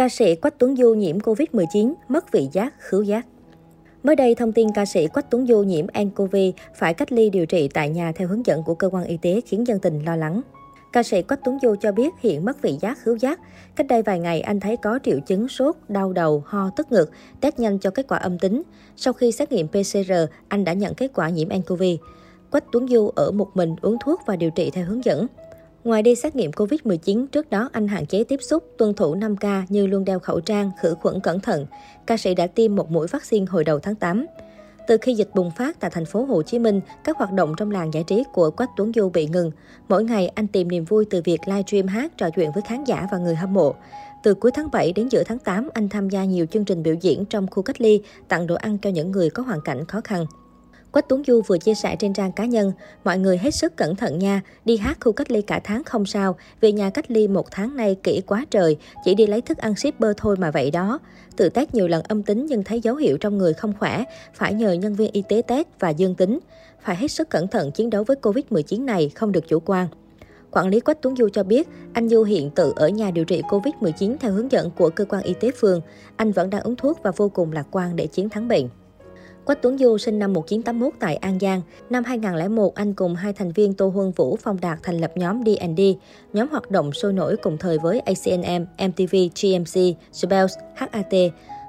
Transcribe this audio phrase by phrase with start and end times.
[0.00, 3.26] Ca sĩ Quách Tuấn Du nhiễm Covid-19, mất vị giác, khứu giác.
[4.02, 6.36] Mới đây, thông tin ca sĩ Quách Tuấn Du nhiễm nCoV
[6.74, 9.40] phải cách ly điều trị tại nhà theo hướng dẫn của cơ quan y tế
[9.46, 10.40] khiến dân tình lo lắng.
[10.92, 13.40] Ca sĩ Quách Tuấn Du cho biết hiện mất vị giác khứu giác.
[13.76, 17.10] Cách đây vài ngày anh thấy có triệu chứng sốt, đau đầu, ho, tức ngực,
[17.40, 18.62] test nhanh cho kết quả âm tính.
[18.96, 20.12] Sau khi xét nghiệm PCR,
[20.48, 21.82] anh đã nhận kết quả nhiễm nCoV.
[22.50, 25.26] Quách Tuấn Du ở một mình uống thuốc và điều trị theo hướng dẫn.
[25.84, 29.62] Ngoài đi xét nghiệm COVID-19, trước đó anh hạn chế tiếp xúc, tuân thủ 5K
[29.68, 31.66] như luôn đeo khẩu trang, khử khuẩn cẩn thận.
[32.06, 34.26] Ca sĩ đã tiêm một mũi vaccine hồi đầu tháng 8.
[34.88, 37.70] Từ khi dịch bùng phát tại thành phố Hồ Chí Minh, các hoạt động trong
[37.70, 39.50] làng giải trí của Quách Tuấn Du bị ngừng.
[39.88, 43.08] Mỗi ngày anh tìm niềm vui từ việc livestream hát, trò chuyện với khán giả
[43.12, 43.74] và người hâm mộ.
[44.22, 46.94] Từ cuối tháng 7 đến giữa tháng 8, anh tham gia nhiều chương trình biểu
[46.94, 50.00] diễn trong khu cách ly, tặng đồ ăn cho những người có hoàn cảnh khó
[50.04, 50.26] khăn.
[50.92, 52.72] Quách Tuấn Du vừa chia sẻ trên trang cá nhân,
[53.04, 56.06] mọi người hết sức cẩn thận nha, đi hát khu cách ly cả tháng không
[56.06, 59.58] sao, về nhà cách ly một tháng nay kỹ quá trời, chỉ đi lấy thức
[59.58, 60.98] ăn shipper thôi mà vậy đó.
[61.36, 64.54] Tự test nhiều lần âm tính nhưng thấy dấu hiệu trong người không khỏe, phải
[64.54, 66.38] nhờ nhân viên y tế test và dương tính.
[66.82, 69.88] Phải hết sức cẩn thận chiến đấu với Covid-19 này, không được chủ quan.
[70.50, 73.42] Quản lý Quách Tuấn Du cho biết, anh Du hiện tự ở nhà điều trị
[73.48, 75.80] Covid-19 theo hướng dẫn của cơ quan y tế phường.
[76.16, 78.68] Anh vẫn đang uống thuốc và vô cùng lạc quan để chiến thắng bệnh.
[79.50, 81.62] Quách Tuấn Du sinh năm 1981 tại An Giang.
[81.90, 85.42] Năm 2001, anh cùng hai thành viên Tô Huân Vũ, Phong Đạt thành lập nhóm
[85.46, 85.80] D&D.
[86.32, 91.14] Nhóm hoạt động sôi nổi cùng thời với ACNM, MTV, GMC, Spells, HAT,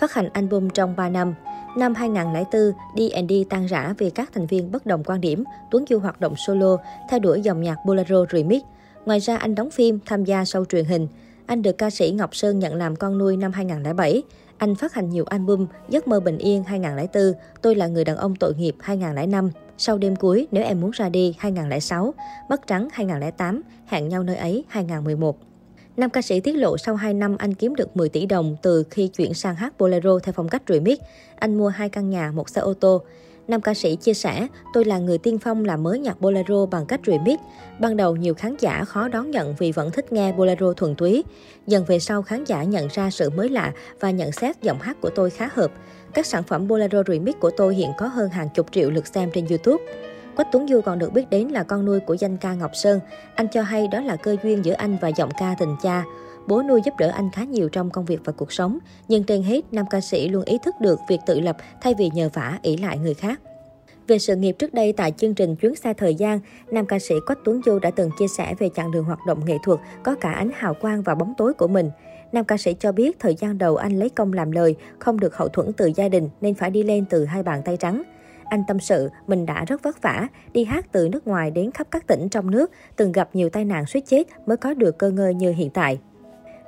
[0.00, 1.34] phát hành album trong 3 năm.
[1.76, 5.98] Năm 2004, D&D tan rã vì các thành viên bất đồng quan điểm, Tuấn Du
[5.98, 6.76] hoạt động solo,
[7.10, 8.62] theo đuổi dòng nhạc Bolero Remix.
[9.06, 11.08] Ngoài ra, anh đóng phim, tham gia sâu truyền hình.
[11.46, 14.22] Anh được ca sĩ Ngọc Sơn nhận làm con nuôi năm 2007.
[14.58, 17.22] Anh phát hành nhiều album Giấc mơ bình yên 2004,
[17.62, 21.08] Tôi là người đàn ông tội nghiệp 2005, Sau đêm cuối Nếu em muốn ra
[21.08, 22.14] đi 2006,
[22.48, 25.38] Mất trắng 2008, Hẹn nhau nơi ấy 2011.
[25.96, 28.84] Nam ca sĩ tiết lộ sau 2 năm anh kiếm được 10 tỷ đồng từ
[28.90, 30.98] khi chuyển sang hát bolero theo phong cách remix.
[31.36, 33.02] Anh mua hai căn nhà, một xe ô tô.
[33.48, 36.86] Nam ca sĩ chia sẻ, tôi là người tiên phong làm mới nhạc bolero bằng
[36.86, 37.38] cách remix.
[37.78, 41.24] Ban đầu nhiều khán giả khó đón nhận vì vẫn thích nghe bolero thuần túy.
[41.66, 44.96] Dần về sau khán giả nhận ra sự mới lạ và nhận xét giọng hát
[45.00, 45.70] của tôi khá hợp.
[46.14, 49.30] Các sản phẩm bolero remix của tôi hiện có hơn hàng chục triệu lượt xem
[49.34, 49.84] trên YouTube.
[50.36, 53.00] Quách Tuấn Du còn được biết đến là con nuôi của danh ca Ngọc Sơn.
[53.34, 56.04] Anh cho hay đó là cơ duyên giữa anh và giọng ca tình cha.
[56.48, 58.78] Bố nuôi giúp đỡ anh khá nhiều trong công việc và cuộc sống,
[59.08, 62.10] nhưng trên hết, nam ca sĩ luôn ý thức được việc tự lập thay vì
[62.14, 63.40] nhờ vả ỷ lại người khác.
[64.06, 66.40] Về sự nghiệp trước đây tại chương trình Chuyến xa thời gian,
[66.70, 69.44] nam ca sĩ Quách Tuấn Du đã từng chia sẻ về chặng đường hoạt động
[69.44, 71.90] nghệ thuật có cả ánh hào quang và bóng tối của mình.
[72.32, 75.36] Nam ca sĩ cho biết thời gian đầu anh lấy công làm lời, không được
[75.36, 78.02] hậu thuẫn từ gia đình nên phải đi lên từ hai bàn tay trắng.
[78.44, 81.86] Anh tâm sự mình đã rất vất vả, đi hát từ nước ngoài đến khắp
[81.90, 85.10] các tỉnh trong nước, từng gặp nhiều tai nạn suýt chết mới có được cơ
[85.10, 85.98] ngơi như hiện tại.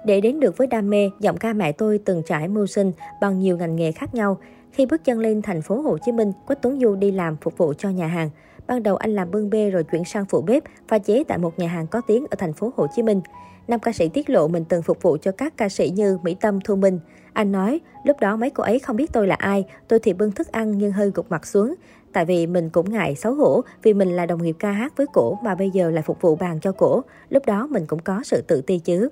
[0.06, 3.38] Để đến được với đam mê, giọng ca mẹ tôi từng trải mưu sinh bằng
[3.38, 4.38] nhiều ngành nghề khác nhau.
[4.72, 7.58] Khi bước chân lên thành phố Hồ Chí Minh, Quách Tuấn Du đi làm phục
[7.58, 8.30] vụ cho nhà hàng.
[8.66, 11.58] Ban đầu anh làm bưng bê rồi chuyển sang phụ bếp, pha chế tại một
[11.58, 13.20] nhà hàng có tiếng ở thành phố Hồ Chí Minh.
[13.68, 16.36] Nam ca sĩ tiết lộ mình từng phục vụ cho các ca sĩ như Mỹ
[16.40, 16.98] Tâm, Thu Minh.
[17.32, 20.32] Anh nói, lúc đó mấy cô ấy không biết tôi là ai, tôi thì bưng
[20.32, 21.74] thức ăn nhưng hơi gục mặt xuống.
[22.12, 25.06] Tại vì mình cũng ngại xấu hổ vì mình là đồng nghiệp ca hát với
[25.12, 27.02] cổ mà bây giờ là phục vụ bàn cho cổ.
[27.28, 29.08] Lúc đó mình cũng có sự tự ti chứ.